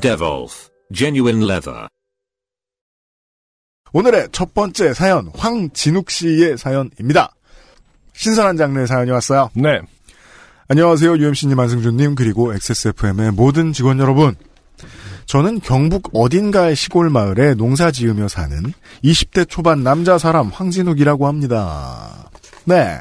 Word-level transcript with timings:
Devolf 0.00 0.70
Genuine 0.92 1.44
Leather. 1.44 1.88
오늘의 3.92 4.28
첫 4.32 4.54
번째 4.54 4.94
사연, 4.94 5.30
황진욱 5.36 6.10
씨의 6.10 6.56
사연입니다. 6.56 7.34
신선한 8.14 8.56
장르의 8.56 8.86
사연이 8.86 9.10
왔어요. 9.10 9.50
네. 9.54 9.80
안녕하세요, 10.68 11.16
UMC님, 11.16 11.58
안승준님, 11.58 12.14
그리고 12.14 12.54
XSFM의 12.54 13.32
모든 13.32 13.72
직원 13.72 13.98
여러분. 13.98 14.36
저는 15.26 15.60
경북 15.60 16.10
어딘가의 16.12 16.76
시골 16.76 17.10
마을에 17.10 17.54
농사 17.54 17.90
지으며 17.90 18.28
사는 18.28 18.72
20대 19.04 19.48
초반 19.48 19.82
남자 19.82 20.18
사람 20.18 20.48
황진욱이라고 20.48 21.26
합니다. 21.26 22.30
네. 22.64 22.98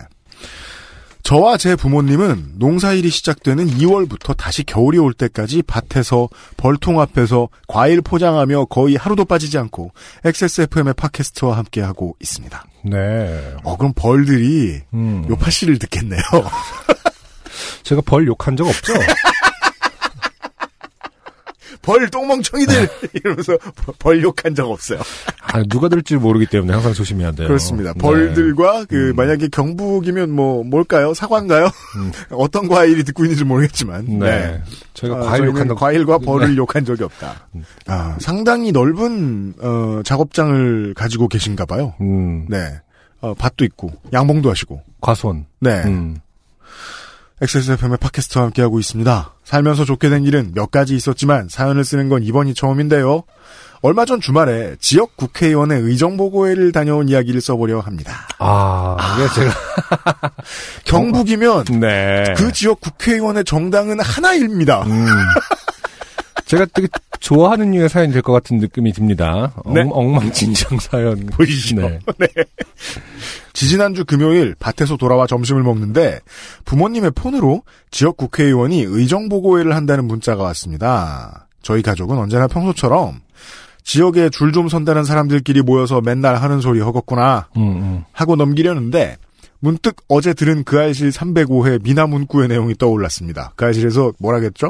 저와 1.29 1.57
제 1.57 1.75
부모님은 1.75 2.53
농사일이 2.55 3.11
시작되는 3.11 3.67
2월부터 3.67 4.35
다시 4.35 4.63
겨울이 4.63 4.97
올 4.97 5.13
때까지 5.13 5.61
밭에서 5.61 6.27
벌통 6.57 6.99
앞에서 6.99 7.49
과일 7.67 8.01
포장하며 8.01 8.65
거의 8.65 8.95
하루도 8.95 9.25
빠지지 9.25 9.59
않고 9.59 9.91
XSFM의 10.25 10.95
팟캐스트와 10.95 11.55
함께하고 11.55 12.15
있습니다. 12.19 12.65
네. 12.85 13.55
어, 13.63 13.77
그럼 13.77 13.93
벌들이 13.95 14.81
음. 14.91 15.23
요파 15.29 15.51
씨를 15.51 15.77
듣겠네요. 15.77 16.19
제가 17.83 18.01
벌 18.01 18.25
욕한 18.25 18.57
적 18.57 18.67
없죠? 18.67 18.93
벌 21.83 22.09
똥멍청이들! 22.09 22.89
이러면서 23.13 23.55
벌 23.99 24.23
욕한 24.23 24.55
적 24.55 24.71
없어요. 24.71 24.99
아, 25.51 25.63
누가 25.67 25.89
될지 25.89 26.15
모르기 26.15 26.45
때문에 26.45 26.73
항상 26.73 26.93
조심해야 26.93 27.31
돼요. 27.31 27.47
그렇습니다. 27.47 27.93
네. 27.93 27.99
벌들과 27.99 28.85
그 28.85 29.09
음. 29.09 29.15
만약에 29.15 29.47
경북이면 29.49 30.31
뭐 30.31 30.63
뭘까요? 30.63 31.13
사과인가요? 31.13 31.65
음. 31.65 32.11
어떤 32.31 32.67
과일이 32.67 33.03
듣고 33.03 33.23
있는지 33.23 33.43
모르겠지만. 33.43 34.19
네. 34.19 34.61
저희가 34.93 35.17
아, 35.17 35.19
과일 35.21 35.45
욕한 35.45 35.67
적 35.67 35.75
과일과 35.75 36.19
벌을 36.19 36.49
네. 36.51 36.57
욕한 36.57 36.85
적이 36.85 37.03
없다. 37.05 37.47
음. 37.55 37.63
아, 37.87 38.15
상당히 38.19 38.71
넓은 38.71 39.55
어, 39.59 40.01
작업장을 40.03 40.93
가지고 40.93 41.27
계신가 41.27 41.65
봐요. 41.65 41.95
음. 42.01 42.45
네. 42.47 42.79
어, 43.21 43.33
밭도 43.33 43.65
있고 43.65 43.91
양봉도 44.13 44.49
하시고. 44.49 44.81
과손. 45.01 45.45
네. 45.59 45.83
음. 45.85 46.17
XSFM의 47.41 47.97
팟캐스트와 47.99 48.45
함께하고 48.45 48.79
있습니다. 48.79 49.33
살면서 49.45 49.85
좋게 49.85 50.09
된 50.09 50.25
일은 50.25 50.51
몇 50.53 50.71
가지 50.71 50.95
있었지만 50.95 51.47
사연을 51.49 51.85
쓰는 51.85 52.09
건 52.09 52.21
이번이 52.21 52.53
처음인데요. 52.53 53.23
얼마 53.81 54.03
전 54.05 54.19
주말에 54.19 54.75
지역 54.79 55.15
국회의원의 55.15 55.81
의정보고회를 55.81 56.71
다녀온 56.73 57.07
이야기를 57.07 57.39
써보려 57.39 57.79
합니다. 57.79 58.27
아, 58.39 58.97
이게 59.17 59.33
제가 59.33 59.53
경북이면 60.85 61.65
네. 61.79 62.23
그 62.35 62.51
지역 62.51 62.81
국회의원의 62.81 63.45
정당은 63.45 63.99
하나입니다. 64.01 64.83
음. 64.83 65.05
제가 66.45 66.65
되게 66.73 66.87
좋아하는 67.19 67.71
류의 67.71 67.89
사연이 67.89 68.11
될 68.11 68.21
것 68.21 68.33
같은 68.33 68.57
느낌이 68.57 68.91
듭니다. 68.91 69.53
네. 69.67 69.81
엉, 69.81 69.91
엉망진창 69.91 70.79
사연. 70.79 71.25
보이시죠? 71.27 71.75
네. 72.17 72.27
지지난주 73.53 74.03
금요일 74.05 74.55
밭에서 74.59 74.97
돌아와 74.97 75.27
점심을 75.27 75.63
먹는데 75.63 76.19
부모님의 76.65 77.11
폰으로 77.11 77.63
지역 77.91 78.17
국회의원이 78.17 78.81
의정보고회를 78.83 79.75
한다는 79.75 80.05
문자가 80.05 80.43
왔습니다. 80.43 81.47
저희 81.61 81.81
가족은 81.81 82.17
언제나 82.17 82.47
평소처럼 82.47 83.19
지역에 83.89 84.29
줄 84.29 84.51
좀 84.51 84.69
선다는 84.69 85.03
사람들끼리 85.03 85.63
모여서 85.63 85.99
맨날 85.99 86.35
하는 86.35 86.61
소리 86.61 86.79
허겁구나 86.79 87.47
음, 87.57 87.61
음. 87.61 88.03
하고 88.11 88.35
넘기려는데 88.35 89.17
문득 89.59 89.95
어제 90.07 90.35
들은 90.35 90.63
그 90.63 90.79
알실 90.79 91.09
305회 91.09 91.81
미나 91.81 92.05
문구의 92.05 92.49
내용이 92.49 92.75
떠올랐습니다. 92.75 93.53
그 93.55 93.65
알실에서 93.65 94.13
뭐라겠죠? 94.19 94.69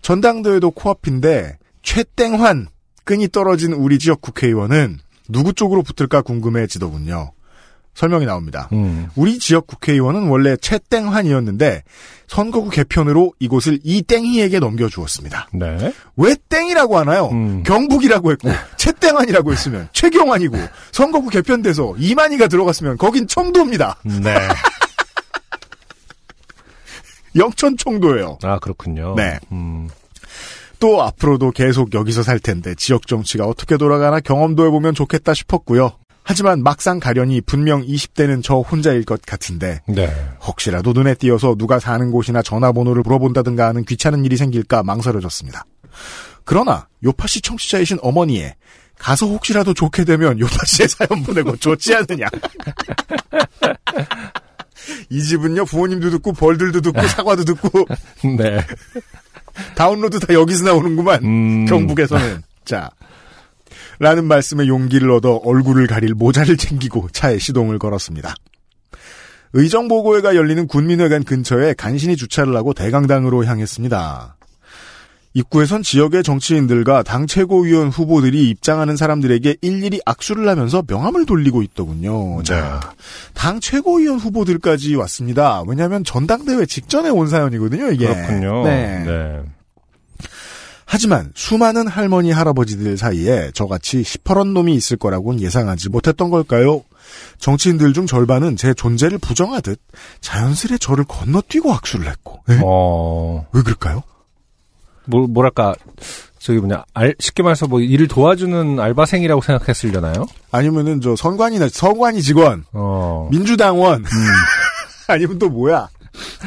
전당대회도 0.00 0.70
코앞인데 0.70 1.58
최땡환 1.82 2.68
끈이 3.04 3.28
떨어진 3.28 3.74
우리 3.74 3.98
지역 3.98 4.22
국회의원은 4.22 5.00
누구 5.28 5.52
쪽으로 5.52 5.82
붙을까 5.82 6.22
궁금해지더군요. 6.22 7.32
설명이 7.94 8.24
나옵니다. 8.26 8.68
음. 8.72 9.08
우리 9.16 9.38
지역 9.38 9.66
국회의원은 9.66 10.28
원래 10.28 10.56
최땡환이었는데 10.56 11.82
선거구 12.28 12.70
개편으로 12.70 13.34
이곳을 13.40 13.80
이땡희에게 13.82 14.58
넘겨주었습니다. 14.58 15.48
네. 15.52 15.92
왜 16.16 16.36
땡이라고 16.48 16.96
하나요? 16.98 17.28
음. 17.32 17.62
경북이라고 17.64 18.30
했고 18.32 18.50
최땡환이라고 18.76 19.52
했으면 19.52 19.88
최경환이고 19.94 20.56
선거구 20.92 21.28
개편돼서 21.30 21.94
이만희가 21.98 22.46
들어갔으면 22.46 22.96
거긴 22.96 23.26
청도입니다. 23.26 23.98
네. 24.04 24.34
영천 27.36 27.76
청도예요. 27.76 28.38
아, 28.42 28.58
그렇군요. 28.58 29.14
네. 29.16 29.38
음. 29.52 29.88
또 30.78 31.02
앞으로도 31.02 31.50
계속 31.52 31.92
여기서 31.94 32.22
살 32.22 32.40
텐데 32.40 32.74
지역 32.74 33.06
정치가 33.06 33.44
어떻게 33.44 33.76
돌아가나 33.76 34.18
경험도 34.20 34.66
해보면 34.66 34.94
좋겠다 34.94 35.34
싶었고요. 35.34 35.92
하지만 36.22 36.62
막상 36.62 37.00
가려니 37.00 37.40
분명 37.40 37.82
20대는 37.82 38.42
저 38.42 38.56
혼자일 38.56 39.04
것 39.04 39.20
같은데 39.22 39.80
네. 39.86 40.08
혹시라도 40.46 40.92
눈에 40.92 41.14
띄어서 41.14 41.56
누가 41.56 41.78
사는 41.78 42.10
곳이나 42.10 42.42
전화번호를 42.42 43.02
물어본다든가 43.02 43.66
하는 43.66 43.84
귀찮은 43.84 44.24
일이 44.24 44.36
생길까 44.36 44.82
망설여졌습니다. 44.82 45.64
그러나 46.44 46.88
요파씨 47.04 47.42
청취자이신 47.42 47.98
어머니의 48.02 48.54
가서 48.98 49.26
혹시라도 49.26 49.74
좋게 49.74 50.04
되면 50.04 50.38
요파씨의 50.38 50.88
사연 50.90 51.22
보내고 51.24 51.56
좋지 51.56 51.94
않느냐. 51.94 52.26
이 55.10 55.22
집은요 55.22 55.64
부모님도 55.64 56.10
듣고 56.10 56.32
벌들도 56.32 56.80
듣고 56.80 57.06
사과도 57.06 57.44
듣고 57.44 57.86
네. 58.36 58.60
다운로드 59.74 60.20
다 60.20 60.32
여기서 60.34 60.64
나오는구만. 60.64 61.24
음. 61.24 61.66
경북에서는. 61.66 62.42
자. 62.64 62.90
라는 64.00 64.24
말씀에 64.24 64.66
용기를 64.66 65.10
얻어 65.10 65.34
얼굴을 65.44 65.86
가릴 65.86 66.14
모자를 66.14 66.56
챙기고 66.56 67.10
차에 67.12 67.38
시동을 67.38 67.78
걸었습니다. 67.78 68.34
의정보고회가 69.52 70.36
열리는 70.36 70.66
군민회관 70.66 71.24
근처에 71.24 71.74
간신히 71.74 72.16
주차를 72.16 72.56
하고 72.56 72.72
대강당으로 72.72 73.44
향했습니다. 73.44 74.36
입구에선 75.34 75.82
지역의 75.82 76.22
정치인들과 76.22 77.02
당 77.02 77.26
최고위원 77.26 77.88
후보들이 77.88 78.48
입장하는 78.48 78.96
사람들에게 78.96 79.56
일일이 79.60 80.00
악수를 80.04 80.48
하면서 80.48 80.82
명함을 80.86 81.26
돌리고 81.26 81.62
있더군요. 81.62 82.42
자, 82.42 82.80
당 83.34 83.60
최고위원 83.60 84.18
후보들까지 84.18 84.94
왔습니다. 84.96 85.62
왜냐하면 85.68 86.04
전당대회 86.04 86.64
직전에 86.64 87.10
온 87.10 87.28
사연이거든요. 87.28 87.92
이게. 87.92 88.06
그렇군요. 88.06 88.64
네. 88.64 89.04
네. 89.04 89.42
하지만 90.92 91.30
수많은 91.36 91.86
할머니 91.86 92.32
할아버지들 92.32 92.96
사이에 92.96 93.52
저같이 93.54 94.02
시퍼런 94.02 94.52
놈이 94.52 94.74
있을 94.74 94.96
거라고는 94.96 95.40
예상하지 95.40 95.88
못했던 95.88 96.30
걸까요? 96.30 96.82
정치인들 97.38 97.92
중 97.92 98.06
절반은 98.06 98.56
제 98.56 98.74
존재를 98.74 99.18
부정하듯 99.18 99.80
자연스레 100.20 100.78
저를 100.78 101.04
건너뛰고 101.04 101.72
악수를 101.72 102.08
했고 102.08 102.40
에? 102.48 102.58
어, 102.64 103.46
왜 103.52 103.62
그럴까요? 103.62 104.02
뭐, 105.04 105.28
뭐랄까, 105.28 105.76
저기 106.40 106.58
뭐냐, 106.58 106.82
알, 106.92 107.14
쉽게 107.20 107.44
말해서 107.44 107.68
뭐 107.68 107.80
일을 107.80 108.08
도와주는 108.08 108.80
알바생이라고 108.80 109.42
생각했으려나요? 109.42 110.26
아니면은 110.50 111.00
저 111.00 111.14
선관이나 111.14 111.68
선관위 111.68 112.20
직원, 112.20 112.64
어, 112.72 113.28
민주당원 113.30 114.04
아니면 115.06 115.38
또 115.38 115.48
뭐야 115.48 115.88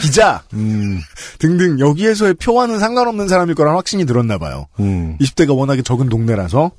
기자 0.02 0.44
음, 0.54 1.00
등등 1.40 1.80
여기에서의 1.80 2.34
표와는 2.36 2.80
상관없는 2.80 3.28
사람일 3.28 3.56
거란 3.56 3.76
확신이 3.76 4.06
들었나 4.06 4.38
봐요. 4.38 4.68
음. 4.80 5.18
20대가 5.20 5.56
워낙에 5.58 5.82
적은 5.82 6.10
동네라서 6.10 6.72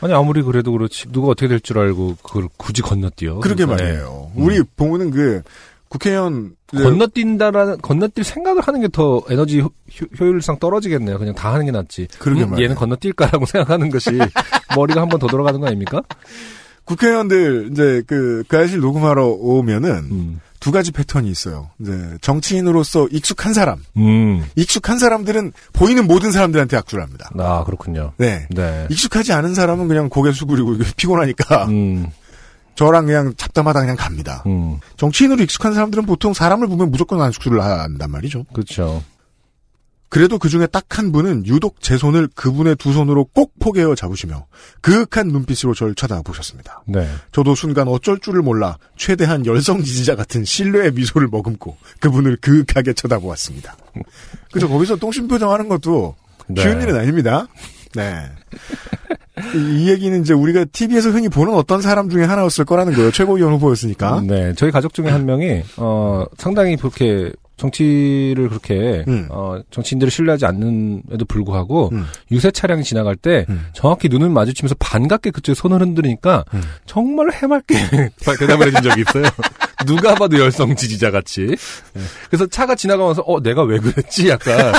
아니, 0.00 0.12
아무리 0.14 0.42
그래도 0.42 0.72
그렇지, 0.72 1.12
누가 1.12 1.28
어떻게 1.28 1.46
될 1.48 1.60
줄 1.60 1.78
알고 1.78 2.16
그걸 2.22 2.48
굳이 2.56 2.82
건너뛰어. 2.82 3.36
그러게 3.40 3.64
네. 3.66 3.70
말이에요. 3.72 4.32
음. 4.36 4.42
우리 4.42 4.60
보면은 4.76 5.10
그 5.12 5.42
국회의원 5.88 6.56
이제 6.72 6.82
건너뛴다라는, 6.82 7.78
건너뛸 7.78 8.24
생각을 8.24 8.62
하는 8.62 8.80
게 8.80 8.88
더 8.88 9.22
에너지 9.30 9.60
효, 9.60 9.70
율상 10.20 10.58
떨어지겠네요. 10.58 11.18
그냥 11.18 11.34
다 11.34 11.52
하는 11.52 11.66
게 11.66 11.70
낫지. 11.70 12.08
그러게 12.18 12.42
음, 12.44 12.50
말이에요. 12.50 12.64
얘는 12.70 12.76
건너뛸까라고 12.80 13.46
생각하는 13.46 13.90
것이 13.90 14.10
머리가 14.74 15.02
한 15.02 15.08
번 15.08 15.20
더 15.20 15.26
돌아가는 15.28 15.60
거 15.60 15.66
아닙니까? 15.68 16.02
국회의원들 16.84 17.68
이제 17.72 18.02
그 18.06 18.42
가야실 18.48 18.80
녹음하러 18.80 19.26
오면은 19.28 19.90
음. 20.10 20.40
두 20.62 20.70
가지 20.70 20.92
패턴이 20.92 21.28
있어요. 21.28 21.70
이제 21.80 22.16
정치인으로서 22.20 23.08
익숙한 23.10 23.52
사람, 23.52 23.82
음. 23.96 24.44
익숙한 24.54 25.00
사람들은 25.00 25.52
보이는 25.72 26.06
모든 26.06 26.30
사람들한테 26.30 26.76
악수를 26.76 27.02
합니다. 27.02 27.28
아, 27.36 27.64
그렇군요. 27.64 28.12
네. 28.16 28.46
네. 28.48 28.86
익숙하지 28.88 29.32
않은 29.32 29.54
사람은 29.54 29.88
그냥 29.88 30.08
고개 30.08 30.30
숙이고 30.30 30.78
피곤하니까 30.96 31.66
음, 31.66 32.06
저랑 32.76 33.06
그냥 33.06 33.34
잡담하다 33.36 33.80
그냥 33.80 33.96
갑니다. 33.96 34.44
음. 34.46 34.78
정치인으로 34.96 35.42
익숙한 35.42 35.74
사람들은 35.74 36.06
보통 36.06 36.32
사람을 36.32 36.68
보면 36.68 36.92
무조건 36.92 37.20
악수를 37.20 37.60
한단 37.60 38.12
말이죠. 38.12 38.44
그렇죠. 38.52 39.02
그래도 40.12 40.38
그 40.38 40.50
중에 40.50 40.66
딱 40.66 40.84
한 40.98 41.10
분은 41.10 41.46
유독 41.46 41.80
제 41.80 41.96
손을 41.96 42.28
그분의 42.34 42.76
두 42.76 42.92
손으로 42.92 43.24
꼭 43.32 43.54
포개어 43.58 43.94
잡으시며 43.94 44.44
그윽한 44.82 45.28
눈빛으로 45.28 45.72
저를 45.72 45.94
쳐다보셨습니다. 45.94 46.82
네. 46.86 47.08
저도 47.32 47.54
순간 47.54 47.88
어쩔 47.88 48.18
줄을 48.18 48.42
몰라 48.42 48.76
최대한 48.98 49.46
열성 49.46 49.82
지지자 49.82 50.14
같은 50.16 50.44
신뢰의 50.44 50.92
미소를 50.92 51.28
머금고 51.28 51.78
그분을 52.00 52.36
그윽하게 52.42 52.92
쳐다보았습니다. 52.92 53.74
그죠? 54.52 54.68
거기서 54.68 54.96
똥심 54.96 55.28
표정하는 55.28 55.68
것도 55.68 56.14
네. 56.48 56.60
쉬운 56.60 56.82
일은 56.82 56.94
아닙니다. 56.94 57.46
네. 57.94 58.30
이, 59.54 59.84
이 59.84 59.88
얘기는 59.88 60.20
이제 60.20 60.34
우리가 60.34 60.66
TV에서 60.66 61.08
흔히 61.08 61.30
보는 61.30 61.54
어떤 61.54 61.80
사람 61.80 62.10
중에 62.10 62.24
하나였을 62.24 62.66
거라는 62.66 62.92
거예요. 62.92 63.10
최고위원 63.12 63.54
후보였으니까. 63.54 64.22
네. 64.26 64.52
저희 64.56 64.70
가족 64.70 64.92
중에 64.92 65.08
한 65.08 65.24
명이, 65.24 65.62
어, 65.78 66.26
상당히 66.36 66.76
그렇게 66.76 67.32
정치를 67.56 68.48
그렇게, 68.48 69.04
음. 69.08 69.28
어, 69.30 69.60
정치인들을 69.70 70.10
신뢰하지 70.10 70.46
않는에도 70.46 71.24
불구하고, 71.26 71.90
음. 71.92 72.06
유세 72.30 72.50
차량이 72.50 72.82
지나갈 72.82 73.14
때, 73.16 73.46
음. 73.48 73.66
정확히 73.72 74.08
눈을 74.08 74.30
마주치면서 74.30 74.74
반갑게 74.78 75.30
그쪽에 75.30 75.54
손을 75.54 75.80
흔드니까, 75.80 76.44
음. 76.54 76.62
정말 76.86 77.32
해맑게 77.32 77.74
대답을 78.38 78.68
해준 78.68 78.82
적이 78.82 79.02
있어요. 79.02 79.24
누가 79.86 80.14
봐도 80.14 80.38
열성 80.38 80.74
지지자 80.76 81.10
같이. 81.10 81.46
네. 81.46 82.02
그래서 82.28 82.46
차가 82.46 82.74
지나가면서, 82.74 83.22
어, 83.22 83.40
내가 83.40 83.62
왜 83.62 83.78
그랬지? 83.78 84.28
약간. 84.28 84.72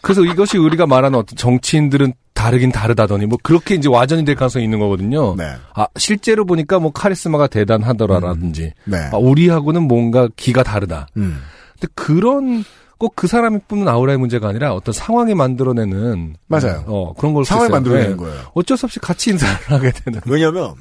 그래서 0.00 0.24
이것이 0.24 0.58
우리가 0.58 0.86
말하는 0.86 1.18
어떤 1.18 1.36
정치인들은 1.36 2.12
다르긴 2.42 2.72
다르다더니, 2.72 3.26
뭐, 3.26 3.38
그렇게 3.42 3.74
이제 3.74 3.88
와전이 3.88 4.24
될 4.24 4.34
가능성이 4.34 4.64
있는 4.64 4.78
거거든요. 4.78 5.34
네. 5.36 5.44
아, 5.74 5.86
실제로 5.96 6.44
보니까 6.44 6.78
뭐 6.78 6.90
카리스마가 6.92 7.46
대단하더라라든지, 7.46 8.72
네. 8.84 8.96
아, 9.12 9.16
우리하고는 9.16 9.82
뭔가 9.82 10.28
기가 10.36 10.62
다르다. 10.62 11.06
음. 11.16 11.38
근데 11.78 11.92
그런, 11.94 12.64
꼭 12.98 13.12
그 13.16 13.26
사람이 13.26 13.60
뿜는 13.68 13.88
아우라의 13.88 14.18
문제가 14.18 14.48
아니라 14.48 14.74
어떤 14.74 14.92
상황이 14.92 15.34
만들어내는. 15.34 16.36
맞아요. 16.46 16.84
어, 16.86 17.14
그런 17.14 17.34
걸 17.34 17.42
있어요. 17.42 17.68
만들어내는 17.68 18.10
네. 18.10 18.16
거예요. 18.16 18.40
어쩔 18.54 18.76
수 18.76 18.86
없이 18.86 19.00
같이 19.00 19.30
인사를 19.30 19.54
하게 19.66 19.90
되는. 19.90 20.20
왜냐면 20.26 20.74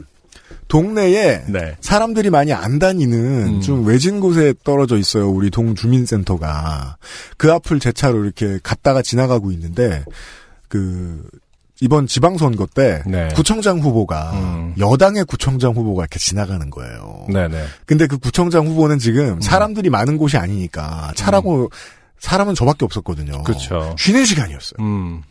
동네에 0.68 1.46
네. 1.48 1.75
사람들이 1.81 2.30
많이 2.30 2.54
안 2.54 2.80
다니는 2.80 3.56
음. 3.56 3.62
좀 3.62 3.86
외진 3.86 4.19
곳에 4.19 4.54
떨어져 4.64 4.98
있어요. 4.98 5.30
우리 5.30 5.50
동주민센터가. 5.50 6.98
그 7.38 7.52
앞을 7.52 7.80
제 7.80 7.92
차로 7.92 8.24
이렇게 8.24 8.60
갔다가 8.62 9.02
지나가고 9.02 9.52
있는데, 9.52 10.06
그, 10.68 11.24
이번 11.81 12.07
지방선거 12.07 12.68
때, 12.68 13.01
네. 13.06 13.30
구청장 13.36 13.80
후보가, 13.80 14.31
음. 14.33 14.75
여당의 14.78 15.25
구청장 15.25 15.72
후보가 15.74 16.04
이렇게 16.04 16.19
지나가는 16.19 16.69
거예요. 16.69 17.25
네네. 17.28 17.66
근데 17.86 18.07
그 18.07 18.18
구청장 18.18 18.68
후보는 18.68 18.98
음. 18.98 19.00
지금 19.00 19.42
사람들이 19.42 19.89
많은 19.89 20.18
곳이 20.18 20.38
아니니까, 20.38 21.12
차라고, 21.16 21.72
사람은 22.19 22.54
저밖에 22.54 22.86
없었거든요. 22.86 23.44
그쵸. 23.44 23.95
쉬는 23.98 24.25
시간이었어요. 24.25 24.78
음. 24.80 25.24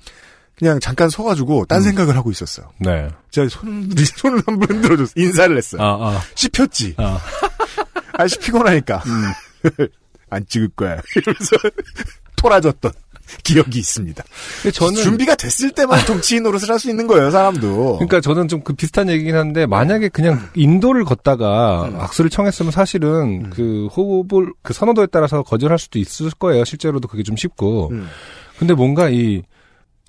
그냥 0.59 0.81
잠깐 0.81 1.09
서가지고, 1.09 1.67
딴 1.67 1.83
생각을 1.83 2.17
하고 2.17 2.33
있었어요. 2.33 2.67
네. 2.79 3.09
제가 3.31 3.49
손, 3.49 3.89
손을 4.17 4.43
한번 4.45 4.69
흔들어줬어요. 4.69 5.25
인사를 5.25 5.57
했어요. 5.57 5.81
아, 5.81 6.09
아. 6.09 6.21
씹혔지. 6.35 6.95
아. 6.99 7.19
아씨 8.21 8.39
피곤하니까 8.39 9.03
안 10.31 10.47
찍을 10.47 10.69
거야 10.77 11.01
이러면서 11.17 11.57
토라졌던 12.37 12.93
기억이 13.45 13.79
있습니다. 13.79 14.25
근데 14.63 14.71
저는. 14.73 15.03
준비가 15.03 15.35
됐을 15.35 15.71
때만 15.71 16.05
정치인 16.07 16.43
노릇을 16.45 16.71
할 16.71 16.81
수 16.81 16.89
있는 16.89 17.07
거예요, 17.07 17.31
사람도. 17.31 17.97
그러니까 17.97 18.21
저는 18.21 18.49
좀 18.49 18.61
그 18.63 18.75
비슷한 18.75 19.09
얘기긴 19.09 19.37
한데 19.37 19.67
만약에 19.67 20.09
그냥 20.09 20.49
인도를 20.55 21.05
걷다가 21.05 21.85
음. 21.89 22.01
악수를 22.01 22.31
청했으면 22.31 22.73
사실은 22.73 23.51
그 23.51 23.89
후보 23.91 24.47
그 24.63 24.73
선호도에 24.73 25.07
따라서 25.13 25.43
거절할 25.43 25.79
수도 25.79 25.99
있을 25.99 26.31
거예요. 26.39 26.65
실제로도 26.65 27.09
그게 27.09 27.23
좀 27.23 27.37
쉽고. 27.37 27.89
음. 27.93 28.09
근데 28.59 28.75
뭔가 28.75 29.09
이 29.09 29.43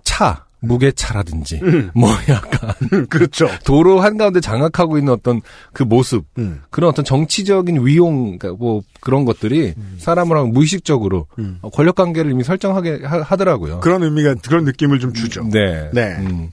차, 0.04 0.46
무게차라든지 0.62 1.60
음. 1.64 1.92
뭐 1.94 2.10
약간 2.30 3.08
그렇죠. 3.10 3.48
도로 3.66 4.00
한가운데 4.00 4.40
장악하고 4.40 4.98
있는 4.98 5.12
어떤 5.12 5.42
그 5.74 5.84
모습 5.84 6.26
음. 6.38 6.62
그런 6.70 6.90
어떤 6.90 7.04
정치적인 7.04 7.86
위용 7.86 8.38
그러니까 8.38 8.52
뭐 8.64 8.82
그런 9.02 9.26
것들이 9.26 9.74
사람을 9.98 10.38
하면 10.38 10.52
무의식적으로 10.52 11.28
음. 11.40 11.58
어, 11.62 11.70
권력 11.70 11.96
관계를 11.96 12.32
이미 12.32 12.44
설정하게 12.44 13.02
하, 13.04 13.36
더라고요 13.36 13.80
그런 13.80 14.04
의미가 14.04 14.36
그런 14.48 14.64
느낌을 14.64 15.00
좀 15.00 15.14
주죠. 15.14 15.44
네. 15.52 15.90
네. 15.94 16.16
음. 16.20 16.52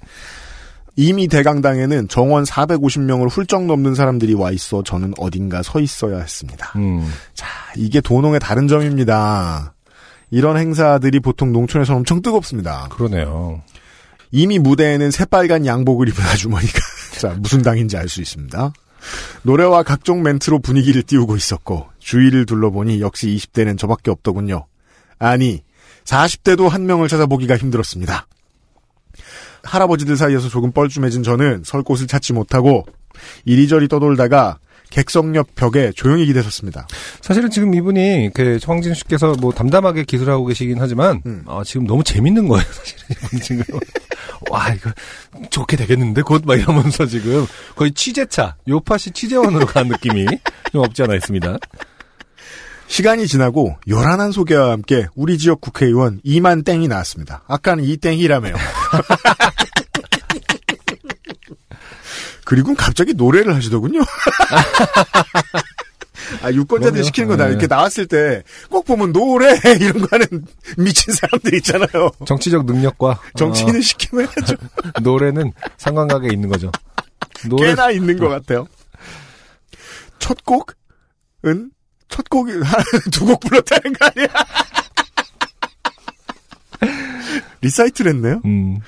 이미 0.96 1.28
대강당에는 1.28 2.08
정원 2.08 2.42
450명을 2.42 3.30
훌쩍 3.30 3.66
넘는 3.66 3.94
사람들이 3.94 4.34
와 4.34 4.50
있어 4.50 4.82
저는 4.82 5.14
어딘가 5.16 5.62
서 5.62 5.78
있어야 5.78 6.18
했습니다. 6.18 6.72
음. 6.74 7.08
자, 7.34 7.46
이게 7.76 8.00
도농의 8.00 8.40
다른 8.40 8.66
점입니다. 8.66 9.74
이런 10.32 10.56
행사들이 10.56 11.20
보통 11.20 11.52
농촌에서 11.52 11.94
엄청 11.94 12.20
뜨겁습니다. 12.20 12.88
그러네요. 12.90 13.62
이미 14.30 14.58
무대에는 14.58 15.10
새빨간 15.10 15.66
양복을 15.66 16.08
입은 16.08 16.24
아주머니가 16.24 16.78
자 17.18 17.34
무슨 17.38 17.62
당인지 17.62 17.96
알 17.96 18.08
수 18.08 18.20
있습니다. 18.20 18.72
노래와 19.42 19.84
각종 19.84 20.22
멘트로 20.22 20.58
분위기를 20.58 21.02
띄우고 21.02 21.36
있었고 21.36 21.88
주위를 21.98 22.46
둘러보니 22.46 23.00
역시 23.00 23.28
20대는 23.28 23.78
저밖에 23.78 24.10
없더군요. 24.10 24.66
아니 25.18 25.62
40대도 26.04 26.68
한 26.68 26.86
명을 26.86 27.08
찾아보기가 27.08 27.56
힘들었습니다. 27.56 28.26
할아버지들 29.62 30.16
사이에서 30.16 30.48
조금 30.48 30.72
뻘쭘해진 30.72 31.22
저는 31.22 31.62
설 31.64 31.82
곳을 31.82 32.06
찾지 32.06 32.32
못하고 32.32 32.84
이리저리 33.44 33.88
떠돌다가 33.88 34.58
객석 34.90 35.34
옆 35.34 35.54
벽에 35.54 35.92
조용히 35.94 36.24
기대섰습니다. 36.26 36.86
사실은 37.20 37.50
지금 37.50 37.74
이분이 37.74 38.30
그 38.32 38.58
황진 38.64 38.94
씨께서 38.94 39.34
뭐 39.38 39.52
담담하게 39.52 40.04
기술하고 40.04 40.46
계시긴 40.46 40.78
하지만 40.80 41.20
음. 41.26 41.42
아, 41.46 41.62
지금 41.64 41.86
너무 41.86 42.02
재밌는 42.02 42.48
거예요. 42.48 42.64
사실은 42.72 43.40
지금 43.42 43.64
와 44.50 44.68
이거 44.70 44.90
좋게 45.50 45.76
되겠는데 45.76 46.22
곧 46.22 46.44
막 46.46 46.56
이러면서 46.58 47.06
지금 47.06 47.46
거의 47.74 47.92
취재차 47.92 48.56
요파시 48.68 49.10
취재원으로 49.10 49.66
간 49.66 49.88
느낌이 49.88 50.26
좀 50.72 50.82
없지 50.84 51.02
않아 51.02 51.14
있습니다. 51.14 51.56
시간이 52.86 53.26
지나고 53.26 53.76
요란한 53.88 54.32
소개와 54.32 54.70
함께 54.70 55.06
우리 55.14 55.36
지역 55.36 55.60
국회의원 55.60 56.20
이만 56.24 56.64
땡이 56.64 56.88
나왔습니다. 56.88 57.42
아까는 57.46 57.84
이 57.84 57.96
땡이라며요. 57.98 58.54
그리고 62.44 62.74
갑자기 62.74 63.12
노래를 63.14 63.54
하시더군요. 63.54 64.00
아, 66.42 66.50
유권자들이 66.52 66.92
그럼요. 66.92 67.02
시키는 67.04 67.28
거다. 67.28 67.44
네. 67.46 67.50
이렇게 67.52 67.66
나왔을 67.66 68.06
때 68.06 68.42
꼭 68.70 68.84
보면 68.84 69.12
노래 69.12 69.54
이런 69.80 70.00
거 70.00 70.08
하는 70.10 70.26
미친 70.76 71.12
사람들 71.14 71.54
있잖아요. 71.54 72.10
정치적 72.26 72.64
능력과 72.66 73.20
정치인을 73.36 73.82
시키면 73.82 74.26
해야죠. 74.26 74.54
어, 74.94 75.00
노래는 75.02 75.52
상관관계에 75.76 76.30
있는 76.32 76.48
거죠. 76.48 76.70
노래 77.48 77.68
꽤나 77.68 77.90
있는 77.90 78.18
것 78.18 78.28
같아요. 78.28 78.66
첫 80.18 80.44
곡은 80.44 81.70
첫 82.08 82.28
곡이 82.28 82.52
두 83.12 83.26
곡 83.26 83.40
불렀다는 83.40 83.92
거 83.94 84.06
아니야? 84.06 84.28
리사이틀을 87.60 88.14
했네요. 88.14 88.40
음, 88.44 88.78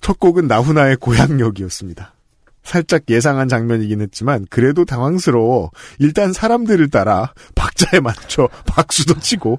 첫 0.00 0.18
곡은 0.18 0.46
나훈아의 0.46 0.96
고향역이었습니다. 0.96 2.14
살짝 2.62 3.02
예상한 3.08 3.48
장면이긴 3.48 4.00
했지만 4.02 4.46
그래도 4.50 4.84
당황스러워 4.84 5.70
일단 5.98 6.32
사람들을 6.32 6.90
따라 6.90 7.32
박자에 7.54 8.00
맞춰 8.00 8.48
박수도 8.66 9.18
치고 9.18 9.58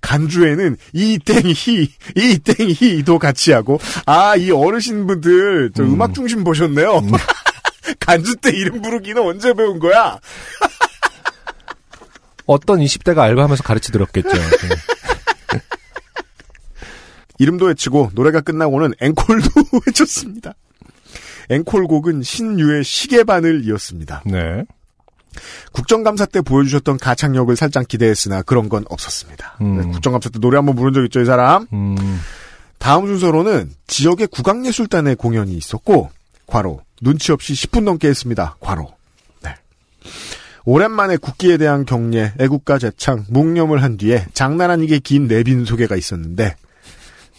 간주에는 0.00 0.76
이 0.94 1.18
땡히 1.18 1.88
이 2.16 2.38
땡히도 2.38 3.18
같이 3.18 3.52
하고 3.52 3.78
아 4.06 4.34
이 4.36 4.50
어르신분들 4.50 5.72
저 5.74 5.82
음. 5.84 6.00
악 6.02 6.12
중심 6.14 6.42
보셨네요. 6.44 7.02
간주 8.00 8.36
때 8.36 8.50
이름 8.50 8.80
부르기는 8.82 9.20
언제 9.22 9.52
배운 9.54 9.78
거야? 9.78 10.18
어떤 12.46 12.80
20대가 12.80 13.18
알바하면서 13.18 13.62
가르치 13.62 13.92
들었겠죠. 13.92 14.28
네. 14.32 15.60
이름도 17.38 17.66
외치고 17.66 18.10
노래가 18.14 18.40
끝나고는 18.40 18.94
앵콜도 19.00 19.48
외쳤습니다. 19.86 20.54
앵콜곡은 21.50 22.22
신유의 22.22 22.84
시계바늘 22.84 23.64
이었습니다. 23.66 24.22
네. 24.24 24.64
국정감사 25.72 26.26
때 26.26 26.40
보여주셨던 26.40 26.98
가창력을 26.98 27.54
살짝 27.56 27.86
기대했으나 27.86 28.42
그런 28.42 28.68
건 28.68 28.84
없었습니다. 28.88 29.58
음. 29.60 29.76
네, 29.76 29.84
국정감사 29.84 30.30
때 30.30 30.38
노래 30.40 30.56
한번 30.56 30.76
부른 30.76 30.92
적 30.92 31.04
있죠, 31.04 31.20
이 31.20 31.24
사람? 31.24 31.66
음, 31.72 31.96
다음 32.78 33.06
순서로는 33.06 33.70
지역의 33.86 34.28
국악예술단의 34.28 35.16
공연이 35.16 35.54
있었고, 35.54 36.10
과로, 36.46 36.82
눈치 37.00 37.32
없이 37.32 37.52
10분 37.52 37.84
넘게 37.84 38.08
했습니다. 38.08 38.56
과로. 38.60 38.92
네. 39.42 39.54
오랜만에 40.64 41.16
국기에 41.16 41.56
대한 41.56 41.84
경례, 41.84 42.32
애국가 42.38 42.78
재창, 42.78 43.24
묵념을 43.28 43.82
한 43.82 43.96
뒤에 43.96 44.26
장난 44.34 44.70
아니게 44.70 44.98
긴 44.98 45.28
내빈 45.28 45.64
소개가 45.64 45.96
있었는데 45.96 46.56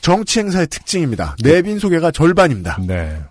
정치 0.02 0.40
행사의 0.40 0.68
특징입니다. 0.68 1.36
내빈 1.44 1.78
소개가 1.78 2.12
절반입니다. 2.12 2.80
네. 2.88 3.22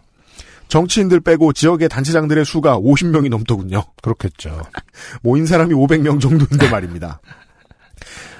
정치인들 0.70 1.20
빼고 1.20 1.52
지역의 1.52 1.88
단체장들의 1.88 2.44
수가 2.46 2.78
50명이 2.78 3.28
넘더군요. 3.28 3.82
그렇겠죠. 4.02 4.62
모인 5.22 5.44
사람이 5.44 5.74
500명 5.74 6.20
정도인데 6.20 6.70
말입니다. 6.70 7.20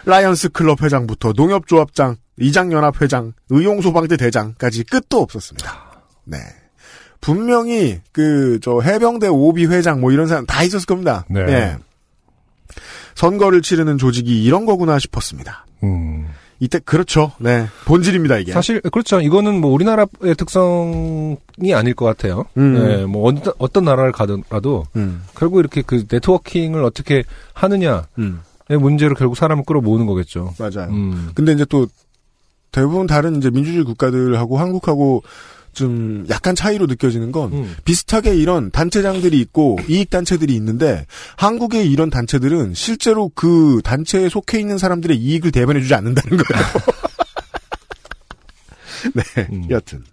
라이온스 0.06 0.50
클럽 0.50 0.82
회장부터 0.82 1.32
농협조합장, 1.36 2.16
이장연합 2.38 3.02
회장, 3.02 3.34
의용소방대 3.50 4.16
대장까지 4.16 4.84
끝도 4.84 5.20
없었습니다. 5.20 6.02
네. 6.24 6.38
분명히 7.20 8.00
그 8.12 8.58
저 8.62 8.80
해병대 8.80 9.28
OB 9.28 9.66
회장 9.66 10.00
뭐 10.00 10.10
이런 10.12 10.26
사람 10.26 10.46
다 10.46 10.62
있었을 10.62 10.86
겁니다. 10.86 11.26
네. 11.28 11.40
예. 11.40 11.76
선거를 13.14 13.60
치르는 13.60 13.98
조직이 13.98 14.42
이런 14.42 14.64
거구나 14.64 14.98
싶었습니다. 14.98 15.66
음. 15.82 16.28
이때 16.60 16.78
그렇죠. 16.78 17.32
네. 17.38 17.66
본질입니다 17.86 18.36
이게. 18.38 18.52
사실 18.52 18.80
그렇죠. 18.82 19.20
이거는 19.20 19.60
뭐 19.60 19.72
우리나라의 19.72 20.34
특성이 20.36 21.74
아닐 21.74 21.94
것 21.94 22.04
같아요. 22.04 22.44
음. 22.58 22.74
네, 22.74 23.06
뭐 23.06 23.32
어떤, 23.58 23.84
나라를 23.84 24.12
가더라도 24.12 24.84
음. 24.94 25.22
결국 25.34 25.58
이렇게 25.58 25.80
그 25.82 26.04
네트워킹을 26.10 26.84
어떻게 26.84 27.24
하느냐의 27.54 28.02
음. 28.18 28.42
문제로 28.68 29.14
결국 29.14 29.36
사람을 29.36 29.64
끌어모으는 29.64 30.04
거겠죠. 30.04 30.54
맞아요. 30.58 30.90
음. 30.90 31.30
근데 31.34 31.52
이제 31.52 31.64
또 31.64 31.86
대부분 32.72 33.06
다른 33.06 33.36
이제 33.36 33.50
민주주의 33.50 33.82
국가들하고 33.82 34.58
한국하고 34.58 35.22
좀 35.72 36.26
약간 36.28 36.54
차이로 36.54 36.86
느껴지는 36.86 37.32
건 37.32 37.52
음. 37.52 37.76
비슷하게 37.84 38.34
이런 38.36 38.70
단체장들이 38.70 39.38
있고 39.40 39.78
이익 39.88 40.10
단체들이 40.10 40.54
있는데 40.56 41.06
한국의 41.36 41.90
이런 41.90 42.10
단체들은 42.10 42.74
실제로 42.74 43.30
그 43.34 43.80
단체에 43.84 44.28
속해 44.28 44.58
있는 44.58 44.78
사람들의 44.78 45.16
이익을 45.16 45.52
대변해주지 45.52 45.94
않는다는 45.94 46.36
거예요. 46.38 46.64
네, 49.14 49.48
음. 49.50 49.66
여튼 49.70 50.04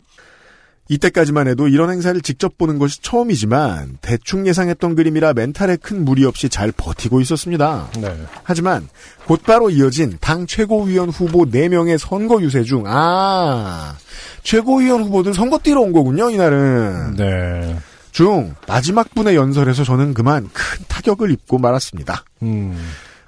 이때까지만 0.90 1.48
해도 1.48 1.68
이런 1.68 1.90
행사를 1.90 2.20
직접 2.22 2.58
보는 2.58 2.80
것이 2.80 3.02
처음이지만 3.02 3.98
대충 4.02 4.48
예상했던 4.48 4.96
그림이라 4.96 5.34
멘탈에 5.34 5.76
큰 5.78 6.06
무리 6.06 6.26
없이 6.26 6.50
잘 6.50 6.72
버티고 6.72 7.22
있었습니다. 7.22 7.90
네. 8.00 8.16
하지만 8.44 8.88
곧바로 9.26 9.70
이어진 9.70 10.18
당 10.22 10.48
최고위원 10.48 11.10
후보 11.10 11.46
4명의 11.46 11.98
선거 11.98 12.42
유세 12.42 12.64
중, 12.64 12.84
아, 12.88 13.96
최고위원 14.44 15.04
후보들 15.04 15.34
선거 15.34 15.58
뛰러 15.58 15.82
온 15.82 15.92
거군요, 15.92 16.30
이날은. 16.30 17.16
네. 17.16 17.78
중, 18.12 18.56
마지막 18.68 19.14
분의 19.14 19.36
연설에서 19.36 19.84
저는 19.84 20.14
그만 20.14 20.50
큰 20.54 20.86
타격을 20.88 21.32
입고 21.32 21.60
말았습니다. 21.60 22.24
음. 22.42 22.76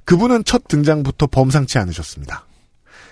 그분은 0.05 0.43
첫 0.45 0.67
등장부터 0.67 1.27
범상치 1.27 1.77
않으셨습니다. 1.77 2.45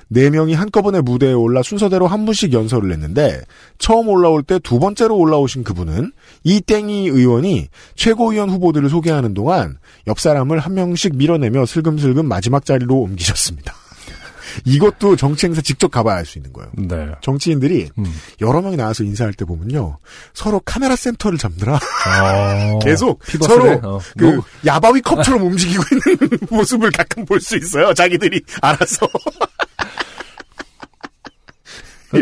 네 0.09 0.29
명이 0.29 0.53
한꺼번에 0.53 1.01
무대에 1.01 1.33
올라 1.33 1.61
순서대로 1.63 2.07
한 2.07 2.25
분씩 2.25 2.53
연설을 2.53 2.91
했는데 2.93 3.41
처음 3.77 4.07
올라올 4.07 4.43
때 4.43 4.59
두 4.59 4.79
번째로 4.79 5.15
올라오신 5.17 5.63
그분은 5.63 6.11
이땡이 6.43 7.07
의원이 7.09 7.67
최고위원 7.95 8.49
후보들을 8.49 8.89
소개하는 8.89 9.33
동안 9.33 9.77
옆 10.07 10.19
사람을 10.19 10.59
한 10.59 10.73
명씩 10.73 11.15
밀어내며 11.15 11.65
슬금슬금 11.65 12.25
마지막 12.27 12.65
자리로 12.65 12.95
옮기셨습니다. 12.95 13.73
이것도 14.65 15.15
정치 15.17 15.45
행사 15.45 15.61
직접 15.61 15.91
가봐야 15.91 16.17
알 16.17 16.25
수 16.25 16.39
있는 16.39 16.51
거예요. 16.53 16.71
네. 16.77 17.11
정치인들이 17.21 17.89
음. 17.99 18.05
여러 18.41 18.61
명이 18.61 18.77
나와서 18.77 19.03
인사할 19.03 19.33
때 19.33 19.45
보면요. 19.45 19.97
서로 20.33 20.59
카메라 20.65 20.95
센터를 20.95 21.37
잡느라 21.37 21.75
어. 21.75 22.79
계속 22.83 23.19
서로 23.41 23.67
해? 23.69 23.79
어. 23.83 23.99
그 24.17 24.25
뭐, 24.25 24.43
야바위 24.65 25.01
컵처럼 25.01 25.43
움직이고 25.43 25.83
있는 25.91 26.29
모습을 26.49 26.91
가끔 26.91 27.25
볼 27.25 27.39
수 27.39 27.55
있어요. 27.57 27.93
자기들이 27.93 28.41
알아서. 28.61 29.07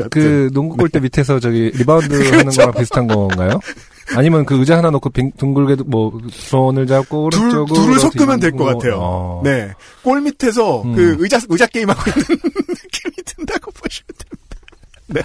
그 0.10 0.50
농구 0.54 0.76
골대 0.78 1.00
밑에서 1.00 1.40
저기 1.40 1.72
리바운드 1.76 2.14
하는 2.36 2.52
거랑 2.52 2.74
비슷한 2.74 3.08
건가요? 3.08 3.60
아니면 4.16 4.46
그 4.46 4.58
의자 4.60 4.78
하나 4.78 4.90
놓고 4.92 5.10
빙, 5.10 5.32
둥글게 5.38 5.84
뭐 5.86 6.18
손을 6.32 6.86
잡고 6.88 7.30
둘, 7.32 7.42
오른쪽으로 7.42 7.82
둘을 7.82 8.00
섞으면 8.00 8.40
될 8.40 8.52
것 8.52 8.66
같아요. 8.66 8.98
어. 9.00 9.42
네. 9.44 9.72
골 10.04 10.22
밑에서 10.22 10.82
음. 10.84 10.96
그 10.96 11.16
의자, 11.20 11.40
의자 11.50 11.66
게임하고 11.68 12.02
있는 12.10 12.24
느낌이 12.70 13.16
든다고 13.26 13.72
보시면 13.72 14.08
됩니다. 14.18 14.56
네. 15.08 15.22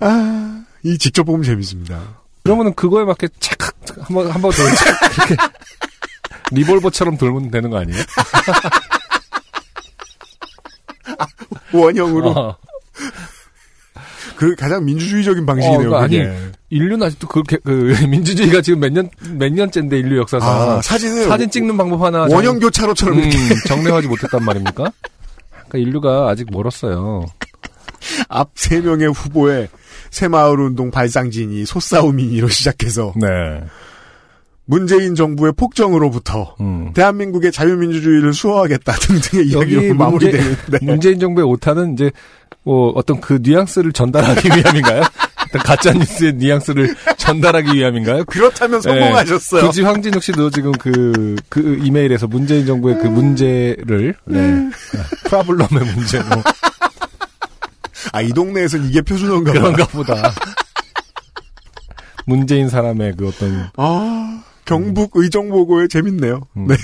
아, 0.00 0.64
이 0.82 0.98
직접 0.98 1.24
보면 1.24 1.42
재밌습니다. 1.42 2.00
그러면은 2.42 2.74
그거에 2.74 3.04
맞게 3.04 3.28
착 3.40 3.58
한번 4.00 4.30
한번 4.30 4.50
더 4.50 4.62
이렇게 4.62 5.36
리볼버처럼 6.52 7.16
돌면 7.16 7.50
되는 7.50 7.70
거 7.70 7.78
아니에요? 7.78 8.02
원형으로. 11.72 12.30
어. 12.30 12.56
그 14.48 14.54
가장 14.56 14.84
민주주의적인 14.84 15.46
방식이네요. 15.46 15.90
어, 15.92 15.96
아니, 15.96 16.18
그게. 16.18 16.32
인류는 16.70 17.06
아직도 17.06 17.28
그렇게 17.28 17.56
그 17.58 17.94
민주주의가 18.08 18.60
지금 18.60 18.80
몇 18.80 18.90
년 18.92 19.08
몇 19.38 19.52
년째인데 19.52 19.98
인류 19.98 20.18
역사상 20.18 20.48
아, 20.48 20.82
사진을 20.82 21.24
사진 21.24 21.50
찍는 21.50 21.76
방법 21.76 22.02
하나 22.02 22.26
원형 22.30 22.58
교차로처럼 22.58 23.30
정, 23.30 23.40
음, 23.40 23.48
정례하지 23.66 24.08
못했단 24.08 24.44
말입니까? 24.44 24.90
그러니까 25.68 25.78
인류가 25.78 26.28
아직 26.28 26.48
멀었어요. 26.50 27.26
앞 28.28 28.50
세 28.54 28.80
명의 28.80 29.08
후보에 29.10 29.68
새마을운동 30.10 30.90
발상진이 30.90 31.64
소싸움이로 31.64 32.48
시작해서 32.48 33.12
네. 33.16 33.28
문재인 34.66 35.14
정부의 35.14 35.52
폭정으로부터 35.56 36.54
음. 36.60 36.92
대한민국의 36.94 37.52
자유민주주의를 37.52 38.32
수호하겠다 38.32 38.92
등등의 39.00 39.46
이야기로 39.48 39.80
문제, 39.80 39.94
마무리되는 39.94 40.56
네. 40.70 40.78
문재인 40.82 41.18
정부의 41.18 41.46
오타는 41.46 41.94
이제 41.94 42.10
뭐 42.62 42.92
어떤 42.94 43.20
그 43.20 43.38
뉘앙스를 43.42 43.92
전달하기 43.92 44.48
위함인가요? 44.48 45.02
가짜 45.64 45.92
뉴스의 45.92 46.32
뉘앙스를 46.34 46.96
전달하기 47.16 47.78
위함인가요? 47.78 48.24
그렇다면 48.24 48.80
성공하셨어요. 48.80 49.60
네. 49.60 49.66
굳이 49.66 49.82
황진욱 49.82 50.22
씨도 50.22 50.50
지금 50.50 50.72
그, 50.72 51.36
그 51.48 51.78
이메일에서 51.82 52.26
문재인 52.26 52.66
정부의 52.66 52.98
그 52.98 53.06
문제를, 53.06 54.16
네. 54.24 54.70
프라블럼의 55.26 55.94
문제로. 55.94 56.24
아, 58.12 58.20
이 58.20 58.32
동네에선 58.32 58.84
이게 58.86 59.00
표준어인가 59.00 59.52
봐. 59.52 59.58
그런가 59.60 59.86
보다. 59.86 60.32
문재인 62.26 62.68
사람의 62.68 63.14
그 63.16 63.28
어떤, 63.28 63.68
아, 63.76 64.42
경북 64.64 65.12
의정보고에 65.14 65.88
재밌네요. 65.88 66.40
음. 66.56 66.66
네. 66.66 66.76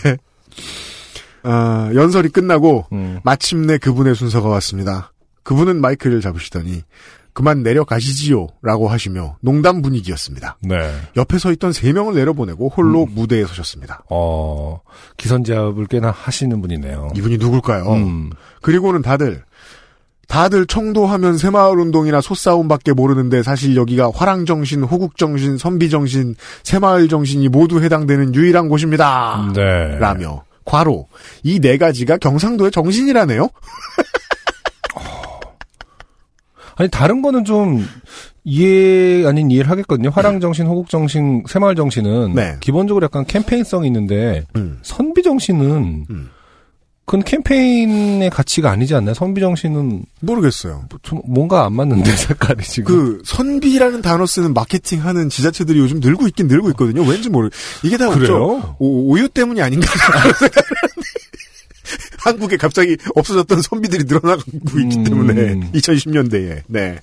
아, 1.42 1.90
연설이 1.94 2.28
끝나고 2.28 2.86
음. 2.92 3.20
마침내 3.24 3.78
그분의 3.78 4.14
순서가 4.14 4.48
왔습니다. 4.48 5.12
그분은 5.42 5.80
마이크를 5.80 6.20
잡으시더니 6.20 6.82
그만 7.32 7.62
내려가시지요 7.62 8.48
라고 8.62 8.88
하시며 8.88 9.36
농담 9.40 9.82
분위기였습니다. 9.82 10.58
네. 10.62 10.90
옆에 11.16 11.38
서 11.38 11.52
있던 11.52 11.72
세 11.72 11.92
명을 11.92 12.14
내려보내고 12.14 12.68
홀로 12.68 13.04
음. 13.04 13.14
무대에 13.14 13.44
서셨습니다. 13.46 14.02
어, 14.10 14.80
기선제압을 15.16 15.86
꽤나 15.86 16.10
하시는 16.10 16.60
분이네요. 16.60 17.12
이분이 17.16 17.38
누굴까요? 17.38 17.92
음. 17.92 18.30
그리고는 18.62 19.02
다들 19.02 19.44
다들 20.30 20.64
청도하면 20.66 21.36
새마을운동이나 21.38 22.20
소싸움밖에 22.20 22.92
모르는데 22.92 23.42
사실 23.42 23.74
여기가 23.74 24.12
화랑정신, 24.14 24.84
호국정신, 24.84 25.58
선비정신, 25.58 26.36
새마을정신이 26.62 27.48
모두 27.48 27.82
해당되는 27.82 28.32
유일한 28.36 28.68
곳입니다. 28.68 29.50
네. 29.52 29.98
라며 29.98 30.44
과로 30.64 31.08
이 31.42 31.58
네 31.58 31.76
가지가 31.78 32.18
경상도의 32.18 32.70
정신이라네요. 32.70 33.48
아니, 36.76 36.88
다른 36.88 37.22
거는 37.22 37.44
좀 37.44 37.84
이해 38.44 39.26
아닌 39.26 39.50
이해를 39.50 39.68
하겠거든요. 39.68 40.10
화랑 40.10 40.38
정신, 40.38 40.66
호국 40.66 40.88
정신, 40.88 41.42
새마을 41.48 41.74
정신은 41.74 42.34
네. 42.34 42.56
기본적으로 42.60 43.02
약간 43.04 43.26
캠페인성이 43.26 43.88
있는데 43.88 44.44
음. 44.54 44.78
선비 44.82 45.22
정신은 45.24 46.06
음. 46.08 46.30
그건 47.10 47.24
캠페인의 47.24 48.30
가치가 48.30 48.70
아니지 48.70 48.94
않나요? 48.94 49.14
선비 49.14 49.40
정신은 49.40 50.04
모르겠어요. 50.20 50.84
좀 51.02 51.20
뭔가 51.26 51.64
안 51.64 51.72
맞는데 51.72 52.08
색깔이 52.14 52.62
지금. 52.62 52.84
그 52.84 53.20
선비라는 53.24 54.00
단어 54.00 54.26
쓰는 54.26 54.54
마케팅하는 54.54 55.28
지자체들이 55.28 55.80
요즘 55.80 55.98
늘고 55.98 56.28
있긴 56.28 56.46
늘고 56.46 56.70
있거든요. 56.70 57.02
왠지 57.02 57.28
모르. 57.28 57.50
이게 57.82 57.96
다 57.96 58.10
그래요? 58.10 58.76
오, 58.78 59.10
오유 59.10 59.28
때문이 59.30 59.60
아닌가? 59.60 59.88
한국에 62.18 62.56
갑자기 62.56 62.96
없어졌던 63.16 63.60
선비들이 63.60 64.04
늘어나고 64.04 64.42
있기 64.78 64.98
음. 64.98 65.02
때문에 65.02 65.70
2010년대에 65.72 66.62
네. 66.68 67.00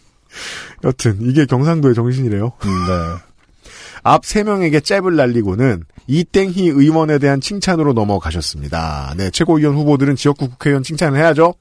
여튼 0.85 1.17
이게 1.19 1.45
경상도의 1.45 1.95
정신이래요. 1.95 2.53
음, 2.63 2.69
네. 2.69 3.71
앞 4.03 4.23
세 4.23 4.43
명에게 4.43 4.79
잽을 4.79 5.17
날리고는 5.17 5.83
이땡희 6.07 6.69
의원에 6.69 7.19
대한 7.19 7.41
칭찬으로 7.41 7.93
넘어가셨습니다. 7.93 9.13
네, 9.17 9.29
최고위원 9.29 9.75
후보들은 9.75 10.15
지역구 10.15 10.49
국회의원 10.49 10.83
칭찬을 10.83 11.19
해야죠. 11.19 11.53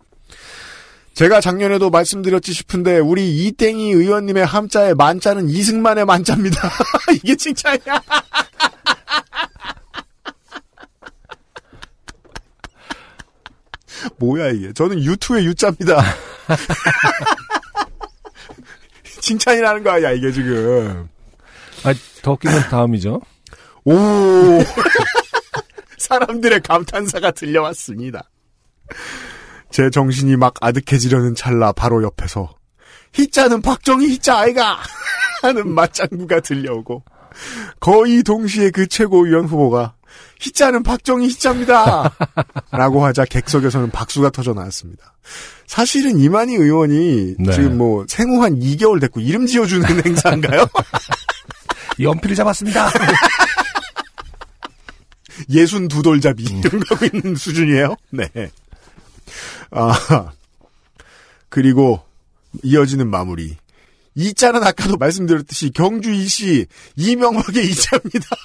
제가 1.14 1.40
작년에도 1.40 1.90
말씀드렸지 1.90 2.52
싶은데 2.52 2.98
우리 2.98 3.46
이땡희 3.46 3.90
의원님의 3.90 4.44
함자의 4.44 4.94
만자는 4.94 5.48
이승만의 5.48 6.04
만자입니다. 6.04 6.70
이게 7.24 7.34
칭찬이야. 7.34 8.02
뭐야 14.18 14.50
이게? 14.50 14.72
저는 14.74 15.02
유투의 15.02 15.46
유자입니다. 15.46 16.04
칭찬이라는 19.20 19.82
거 19.82 19.90
아니야 19.90 20.12
이게 20.12 20.30
지금. 20.30 21.08
아, 21.82 21.94
더 22.22 22.32
웃기면 22.32 22.68
다음이죠. 22.68 23.20
오 23.86 23.92
사람들의 25.96 26.60
감탄사가 26.60 27.30
들려왔습니다. 27.30 28.28
제 29.70 29.90
정신이 29.90 30.36
막 30.36 30.54
아득해지려는 30.60 31.34
찰나 31.34 31.72
바로 31.72 32.02
옆에서 32.02 32.50
희자는 33.14 33.62
박정희 33.62 34.08
희자 34.08 34.38
아이가 34.38 34.78
하는 35.42 35.72
맞장구가 35.72 36.40
들려오고 36.40 37.04
거의 37.78 38.22
동시에 38.22 38.70
그 38.70 38.88
최고위원 38.88 39.46
후보가 39.46 39.94
희자는 40.40 40.82
박정희 40.82 41.28
희자입니다. 41.28 42.10
라고 42.72 43.04
하자 43.04 43.24
객석에서는 43.24 43.90
박수가 43.90 44.30
터져 44.30 44.52
나왔습니다. 44.52 45.14
사실은 45.66 46.18
이만희 46.18 46.54
의원이 46.54 47.36
네. 47.38 47.52
지금 47.52 47.78
뭐 47.78 48.04
생후 48.08 48.42
한 48.42 48.58
2개월 48.58 49.00
됐고 49.00 49.20
이름 49.20 49.46
지어주는 49.46 50.04
행사인가요? 50.04 50.66
연필을 52.00 52.36
잡았습니다. 52.36 52.90
예순 55.50 55.88
두 55.88 56.02
돌잡이 56.02 56.44
이런 56.44 56.80
거 56.80 56.94
하고 56.94 57.06
있는 57.06 57.34
수준이에요. 57.34 57.96
네. 58.10 58.28
아 59.70 60.32
그리고 61.48 62.00
이어지는 62.62 63.08
마무리. 63.08 63.56
이자는 64.14 64.62
아까도 64.64 64.96
말씀드렸듯이 64.96 65.70
경주 65.70 66.10
이씨 66.10 66.66
이명박의 66.96 67.70
이자입니다. 67.70 68.26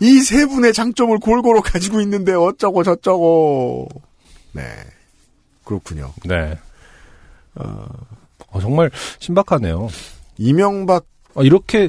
이 0.00 0.20
세 0.22 0.46
분의 0.46 0.72
장점을 0.72 1.16
골고루 1.18 1.62
가지고 1.62 2.00
있는데 2.00 2.32
어쩌고 2.32 2.82
저쩌고. 2.82 3.88
네. 4.52 4.62
그렇군요. 5.64 6.12
네. 6.24 6.58
어, 7.54 7.86
정말 8.60 8.90
신박하네요. 9.18 9.88
이명박 10.38 11.06
아, 11.34 11.42
이렇게 11.42 11.88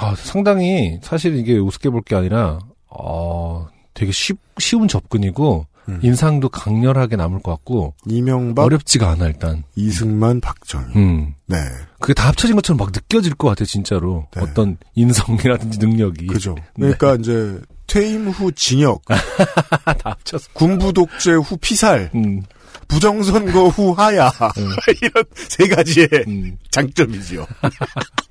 아, 0.00 0.14
상당히 0.16 0.98
사실 1.02 1.36
이게 1.36 1.58
우습게 1.58 1.90
볼 1.90 2.02
게 2.02 2.14
아니라 2.16 2.58
어, 2.88 3.66
되게 3.94 4.12
쉬, 4.12 4.32
쉬운 4.58 4.86
접근이고 4.88 5.66
음. 5.88 5.98
인상도 6.02 6.48
강렬하게 6.50 7.16
남을 7.16 7.40
것 7.42 7.50
같고 7.52 7.94
이명박 8.06 8.62
어렵지가 8.64 9.08
않아 9.10 9.26
일단. 9.26 9.64
이승만 9.74 10.40
박정희. 10.40 10.94
음. 10.96 11.34
네. 11.46 11.56
그게 11.98 12.12
다 12.14 12.28
합쳐진 12.28 12.54
것처럼 12.56 12.76
막 12.76 12.90
느껴질 12.92 13.34
것 13.34 13.48
같아 13.48 13.64
진짜로 13.64 14.26
네. 14.36 14.42
어떤 14.42 14.76
인성이라든지 14.94 15.78
능력이 15.78 16.26
그죠. 16.26 16.54
네. 16.76 16.92
그러니까 16.94 17.14
이제 17.16 17.58
퇴임 17.86 18.28
후 18.28 18.52
징역, 18.52 19.00
다 19.08 19.94
합쳐서 20.10 20.50
군부 20.52 20.92
독재 20.92 21.32
후 21.32 21.56
피살, 21.56 22.10
음, 22.14 22.42
부정선거 22.86 23.68
후 23.68 23.92
하야 23.92 24.30
이런 25.02 25.24
세 25.34 25.66
가지의 25.68 26.08
음, 26.26 26.58
장점이지요. 26.70 27.46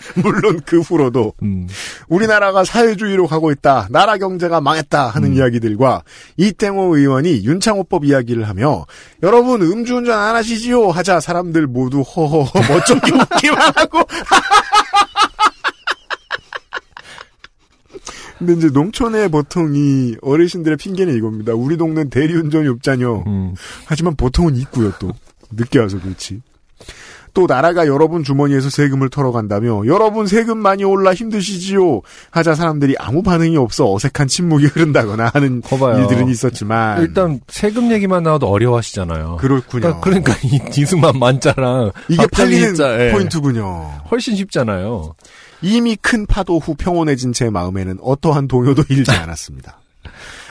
물론 0.22 0.60
그 0.64 0.80
후로도 0.80 1.34
음. 1.42 1.68
우리나라가 2.08 2.64
사회주의로 2.64 3.26
가고 3.26 3.50
있다, 3.52 3.88
나라 3.90 4.16
경제가 4.16 4.60
망했다 4.60 5.08
하는 5.08 5.34
이야기들과 5.34 6.02
이땡호 6.36 6.96
의원이 6.96 7.44
윤창호법 7.44 8.04
이야기를 8.04 8.48
하며 8.48 8.86
여러분 9.22 9.62
음주운전 9.62 10.16
안 10.16 10.36
하시지요 10.36 10.90
하자 10.90 11.20
사람들 11.20 11.66
모두 11.66 12.00
허허허 12.00 12.60
멋쩍게 12.72 13.12
웃기만 13.12 13.72
하고 13.76 14.00
근데 18.38 18.54
이제 18.54 18.68
농촌에 18.68 19.28
보통 19.28 19.74
이 19.76 20.16
어르신들의 20.22 20.78
핑계는 20.78 21.14
이겁니다. 21.14 21.52
우리 21.52 21.76
동네는 21.76 22.08
대리운전이 22.08 22.68
없자뇨. 22.68 23.24
음. 23.26 23.54
하지만 23.84 24.16
보통은 24.16 24.56
있고요, 24.56 24.92
또. 24.98 25.12
늦게 25.50 25.78
와서 25.78 26.00
그렇지. 26.00 26.40
또 27.34 27.46
나라가 27.46 27.86
여러분 27.86 28.22
주머니에서 28.24 28.70
세금을 28.70 29.08
털어간다며 29.10 29.86
여러분 29.86 30.26
세금 30.26 30.58
많이 30.58 30.84
올라 30.84 31.14
힘드시지요 31.14 32.02
하자 32.30 32.54
사람들이 32.54 32.96
아무 32.98 33.22
반응이 33.22 33.56
없어 33.56 33.92
어색한 33.92 34.28
침묵이 34.28 34.66
흐른다거나 34.66 35.30
하는 35.32 35.60
거봐요. 35.60 36.00
일들은 36.02 36.28
있었지만 36.28 37.02
일단 37.02 37.40
세금 37.48 37.90
얘기만 37.92 38.22
나와도 38.22 38.48
어려워하시잖아요. 38.48 39.36
그렇군요. 39.40 40.00
그러니까, 40.00 40.00
그러니까 40.00 40.34
이 40.44 40.60
이승만 40.80 41.18
만자랑 41.18 41.92
이게 42.08 42.26
팔리는 42.26 42.68
진짜, 42.68 43.06
예. 43.06 43.12
포인트군요. 43.12 44.02
훨씬 44.10 44.36
쉽잖아요. 44.36 45.14
이미 45.62 45.96
큰 45.96 46.26
파도 46.26 46.58
후 46.58 46.74
평온해진 46.74 47.32
제 47.32 47.50
마음에는 47.50 47.98
어떠한 48.02 48.48
동요도 48.48 48.84
일지 48.90 49.10
않았습니다. 49.10 49.79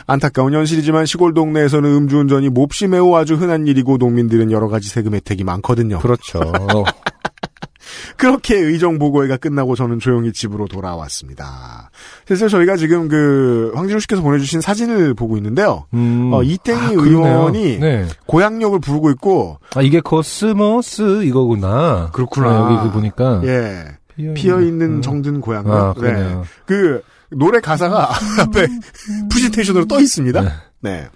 안타까운 0.09 0.53
현실이지만 0.53 1.05
시골 1.05 1.33
동네에서는 1.33 1.89
음주운전이 1.89 2.49
몹시 2.49 2.87
매우 2.87 3.15
아주 3.15 3.35
흔한 3.35 3.67
일이고 3.67 3.97
농민들은 3.97 4.51
여러 4.51 4.67
가지 4.67 4.89
세금 4.89 5.13
혜택이 5.13 5.43
많거든요. 5.43 5.99
그렇죠. 5.99 6.41
그렇게 8.17 8.55
의정 8.55 8.99
보고회가 8.99 9.37
끝나고 9.37 9.75
저는 9.75 9.99
조용히 9.99 10.33
집으로 10.33 10.67
돌아왔습니다. 10.67 11.89
그래서 12.25 12.47
저희가 12.47 12.75
지금 12.75 13.07
그 13.07 13.71
황진우 13.75 13.99
씨께서 14.01 14.21
보내주신 14.21 14.61
사진을 14.61 15.13
보고 15.13 15.37
있는데요. 15.37 15.85
음. 15.93 16.31
어, 16.33 16.43
이땡이 16.43 16.79
아. 16.79 16.91
의원이 16.91 17.79
네. 17.79 18.05
고향역을 18.25 18.79
부르고 18.79 19.09
있고 19.11 19.59
아 19.75 19.81
이게 19.81 20.01
코스모스 20.01 21.23
이거구나. 21.23 22.09
그렇구나. 22.11 22.69
네, 22.69 22.75
여기 22.75 22.87
그 22.87 22.91
보니까 22.91 23.41
예 23.45 24.33
피어 24.33 24.61
있는 24.61 25.01
정든 25.01 25.39
고향역. 25.39 25.97
아, 25.97 26.01
네. 26.01 26.37
그 26.65 27.01
노래 27.31 27.59
가사가 27.59 28.09
앞에 28.41 28.67
프레젠테이션으로 29.29 29.85
떠 29.85 29.99
있습니다. 29.99 30.41
네. 30.41 30.49
네. 30.81 31.07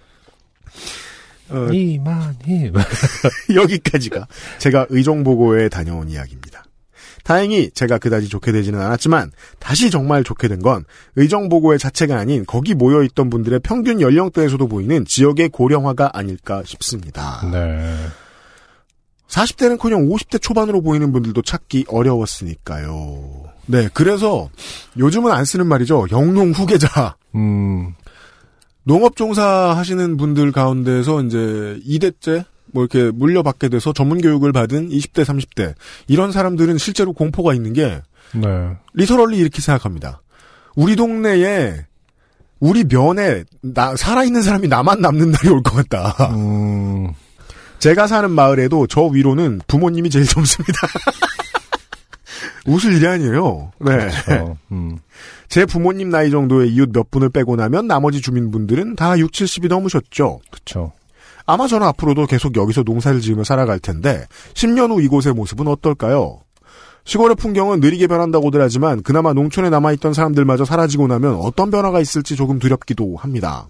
어, 1.50 1.68
이만희. 1.72 2.72
여기까지가 3.54 4.28
제가 4.60 4.88
의정 4.90 5.24
보고에 5.24 5.70
다녀온 5.70 6.10
이야기입니다. 6.10 6.64
다행히 7.24 7.70
제가 7.72 8.00
그다지 8.00 8.28
좋게 8.28 8.52
되지는 8.52 8.82
않았지만 8.82 9.32
다시 9.60 9.90
정말 9.90 10.24
좋게 10.26 10.50
된 10.50 10.62
건 10.62 10.84
의정 11.16 11.48
보고회 11.48 11.78
자체가 11.78 12.18
아닌 12.18 12.44
거기 12.46 12.74
모여 12.74 13.02
있던 13.04 13.30
분들의 13.30 13.60
평균 13.60 14.02
연령대에서도 14.02 14.68
보이는 14.68 15.06
지역의 15.06 15.50
고령화가 15.50 16.12
아닐까 16.14 16.64
싶습니다. 16.66 17.48
네. 17.52 17.96
40대는커녕 19.30 20.12
50대 20.12 20.42
초반으로 20.42 20.82
보이는 20.82 21.12
분들도 21.12 21.42
찾기 21.44 21.86
어려웠으니까요. 21.88 23.43
네, 23.66 23.90
그래서 23.94 24.50
요즘은 24.98 25.32
안 25.32 25.46
쓰는 25.46 25.68
말이죠. 25.68 26.08
영농 26.12 26.52
후계자. 26.52 27.16
음. 27.36 27.94
농업 28.84 29.16
종사 29.16 29.46
하시는 29.78 30.18
분들 30.18 30.52
가운데서 30.52 31.24
이제 31.24 31.80
2대째 31.88 32.44
뭐 32.74 32.84
이렇게 32.84 33.12
물려받게 33.12 33.70
돼서 33.70 33.94
전문 33.94 34.20
교육을 34.22 34.52
받은 34.52 34.90
20대, 34.90 35.24
30대 35.24 35.74
이런 36.08 36.32
사람들은 36.32 36.78
실제로 36.78 37.14
공포가 37.14 37.54
있는 37.54 37.72
게 37.74 38.02
네. 38.34 38.72
리터럴리 38.94 39.38
이렇게 39.38 39.62
생각합니다. 39.62 40.22
우리 40.76 40.96
동네에 40.96 41.86
우리 42.60 42.84
면에 42.84 43.44
나, 43.62 43.96
살아있는 43.96 44.42
사람이 44.42 44.68
나만 44.68 45.00
남는 45.02 45.32
날이 45.32 45.50
올 45.50 45.62
것 45.64 45.76
같다. 45.88 46.30
음. 46.34 47.12
제가 47.80 48.08
사는 48.08 48.30
마을에도 48.32 48.88
저 48.88 49.04
위로는 49.04 49.62
부모님이 49.68 50.10
제일 50.10 50.26
젊습니다. 50.26 50.74
웃을 52.66 52.94
일이 52.94 53.08
아니에요. 53.08 53.72
네. 53.80 53.98
그렇죠. 53.98 54.58
음. 54.72 54.98
제 55.50 55.66
부모님 55.66 56.10
나이 56.10 56.32
정도의 56.32 56.70
이웃 56.72 56.90
몇 56.92 57.12
분을 57.12 57.30
빼고 57.30 57.56
나면 57.56 57.88
나머지 57.88 58.22
주민분들은 58.22 58.96
다 58.96 59.18
6, 59.18 59.32
70이 59.32 59.68
넘으셨죠. 59.68 60.40
그렇죠. 60.50 60.92
아마 61.46 61.68
저는 61.68 61.86
앞으로도 61.88 62.26
계속 62.26 62.56
여기서 62.56 62.84
농사를 62.84 63.20
지으며 63.20 63.44
살아갈 63.44 63.80
텐데 63.80 64.26
10년 64.54 64.92
후 64.92 65.02
이곳의 65.02 65.34
모습은 65.34 65.68
어떨까요? 65.68 66.40
시골의 67.06 67.36
풍경은 67.36 67.82
느리게 67.82 68.08
변한다고들 68.08 68.62
하지만 68.62 69.04
그나마 69.04 69.34
농촌에 69.34 69.70
남아있던 69.70 70.14
사람들마저 70.14 70.64
사라지고 70.64 71.08
나면 71.08 71.36
어떤 71.36 71.70
변화가 71.70 72.00
있을지 72.00 72.38
조금 72.38 72.60
두렵기도 72.60 73.18
합니다. 73.18 73.68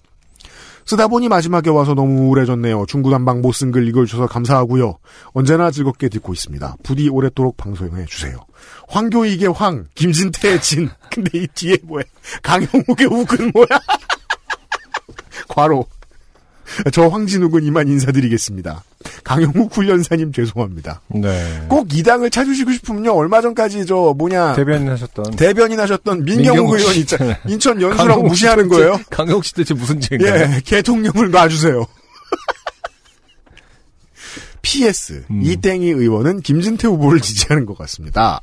쓰다 0.86 1.08
보니 1.08 1.30
마지막에 1.30 1.70
와서 1.70 1.94
너무 1.96 2.28
우울해졌네요. 2.28 2.86
중구난방 2.88 3.42
못 3.42 3.54
쓴 3.54 3.72
글 3.72 3.88
읽어주셔서 3.88 4.28
감사하고요. 4.28 4.98
언제나 5.32 5.72
즐겁게 5.72 6.10
듣고 6.10 6.34
있습니다. 6.34 6.76
부디 6.84 7.10
오랫도록 7.10 7.58
방송해 7.58 8.06
주세요. 8.06 8.38
황교익의 8.88 9.52
황, 9.54 9.88
김진태의 9.96 10.62
진. 10.62 10.90
근데 11.12 11.40
이 11.40 11.48
뒤에 11.48 11.78
뭐야? 11.84 12.04
강영욱의 12.42 13.08
욱은 13.10 13.52
뭐야? 13.54 13.68
과로. 15.48 15.86
저 16.92 17.08
황진욱은 17.08 17.64
이만 17.66 17.88
인사드리겠습니다. 17.88 18.84
강영욱 19.24 19.76
훈련사님 19.76 20.32
죄송합니다. 20.32 21.02
네. 21.10 21.66
꼭 21.70 21.88
이 21.94 22.02
당을 22.02 22.32
찾으시고 22.32 22.72
싶으면요. 22.72 23.12
얼마 23.14 23.42
전까지 23.42 23.86
저 23.86 24.16
뭐냐 24.18 24.54
대변인 24.56 24.90
하셨던 24.90 25.36
대변인 25.36 25.80
하셨던 25.80 26.24
민경욱 26.24 26.74
의원 26.74 26.94
씨. 26.94 27.02
있잖아요. 27.02 27.36
인천 27.48 27.80
연수라고 27.82 28.24
무시하는 28.24 28.70
거예요. 28.70 29.00
강경욱 29.12 29.44
씨 29.46 29.54
대체 29.54 29.74
무슨 29.74 30.00
죄인가요? 30.00 30.56
예, 30.56 30.62
개통령을 30.66 31.30
놔주세요. 31.32 31.86
PS 34.74 35.26
음. 35.30 35.42
이땡이 35.44 35.88
의원은 35.88 36.42
김진태 36.42 36.88
후보를 36.88 37.20
지지하는 37.22 37.66
것 37.66 37.78
같습니다. 37.78 38.42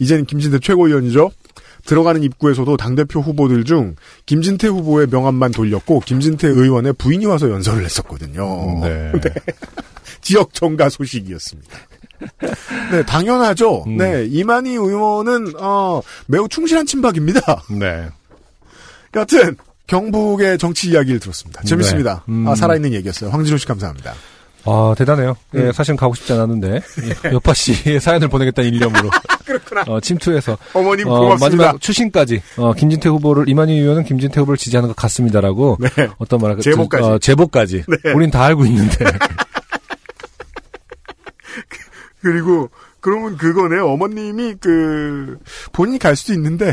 이제는 0.00 0.26
김진태 0.26 0.58
최고위원이죠. 0.58 1.30
들어가는 1.86 2.22
입구에서도 2.22 2.76
당대표 2.76 3.20
후보들 3.20 3.64
중 3.64 3.94
김진태 4.26 4.68
후보의 4.68 5.06
명함만 5.06 5.52
돌렸고 5.52 6.00
김진태 6.00 6.48
의원의 6.48 6.94
부인이 6.94 7.24
와서 7.26 7.50
연설을 7.50 7.84
했었거든요. 7.84 8.80
네. 8.82 9.12
지역 10.20 10.52
정가 10.52 10.88
소식이었습니다. 10.88 11.78
네, 12.90 13.02
당연하죠. 13.04 13.84
음. 13.86 13.96
네, 13.96 14.26
이만희 14.26 14.72
의원은 14.72 15.54
어, 15.58 16.02
매우 16.26 16.48
충실한 16.48 16.84
친박입니다. 16.84 17.62
네. 17.70 18.08
여튼 19.14 19.56
경북의 19.86 20.58
정치 20.58 20.90
이야기를 20.90 21.18
들었습니다. 21.20 21.62
재밌습니다. 21.62 22.24
네. 22.26 22.32
음. 22.32 22.46
아, 22.46 22.54
살아있는 22.54 22.92
얘기였어요. 22.92 23.30
황진호 23.30 23.56
씨 23.56 23.66
감사합니다. 23.66 24.14
아, 24.64 24.94
대단해요. 24.96 25.36
예, 25.54 25.58
음. 25.58 25.72
사실은 25.72 25.96
가고 25.96 26.14
싶지 26.14 26.32
않았는데, 26.32 26.74
예, 27.26 27.32
여파 27.32 27.54
씨의 27.54 28.00
사연을 28.02 28.28
보내겠다는 28.28 28.72
일념으로. 28.72 29.10
그렇구나. 29.44 29.84
어, 29.86 30.00
침투해서. 30.00 30.56
어머님 30.74 31.08
어, 31.08 31.20
고맙습니다. 31.20 31.64
마지막 31.64 31.80
추신까지, 31.80 32.42
어, 32.56 32.72
김진태 32.74 33.08
후보를, 33.08 33.48
이만희 33.48 33.78
의원은 33.78 34.04
김진태 34.04 34.40
후보를 34.40 34.56
지지하는 34.58 34.88
것 34.88 34.96
같습니다라고. 34.96 35.78
네. 35.80 35.88
어떤 36.18 36.40
말, 36.40 36.58
제보까지. 36.58 37.04
어, 37.04 37.18
제보까지. 37.18 37.84
네. 37.88 38.12
우린 38.12 38.30
다 38.30 38.44
알고 38.44 38.66
있는데. 38.66 39.04
그리고 42.22 42.68
그러면 43.00 43.36
그거네요. 43.36 43.86
어머님이 43.88 44.56
그 44.60 45.38
본인이 45.72 45.98
갈 45.98 46.16
수도 46.16 46.34
있는데 46.34 46.66
음. 46.68 46.72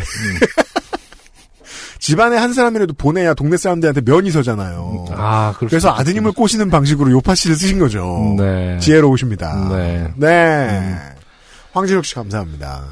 집안에 2.00 2.38
한 2.38 2.54
사람이라도 2.54 2.94
보내야 2.94 3.34
동네 3.34 3.58
사람들한테 3.58 4.02
면이 4.02 4.32
서잖아요. 4.32 5.06
아, 5.12 5.54
그럴 5.58 5.70
그래서 5.70 5.90
아드님을 5.90 6.32
꼬시는 6.32 6.70
방식으로 6.70 7.12
요파 7.12 7.36
씨를 7.36 7.56
쓰신 7.56 7.80
거죠. 7.80 8.36
네. 8.38 8.78
지혜로우십니다. 8.80 9.70
네. 9.70 10.14
네. 10.16 10.96
황진욱 11.74 12.06
씨 12.06 12.16
감사합니다. 12.16 12.84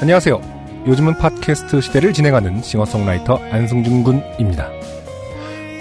안녕하세요. 0.00 0.58
요즘은 0.86 1.18
팟캐스트 1.18 1.80
시대를 1.80 2.12
진행하는 2.12 2.62
싱어송라이터 2.62 3.40
안승준 3.50 4.04
군입니다. 4.04 4.68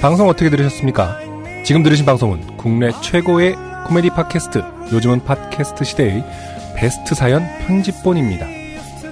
방송 0.02 0.28
어떻게 0.28 0.50
들으셨습니까? 0.50 1.20
지금 1.64 1.84
들으신 1.84 2.06
방송은 2.06 2.58
국내 2.58 2.92
최고의 3.02 3.56
코미디 3.88 4.10
팟캐스트 4.12 4.64
요즘은 4.92 5.24
팟캐스트 5.24 5.84
시대의 5.84 6.24
베스트 6.76 7.16
사연 7.16 7.46
편집본입니다. 7.60 8.57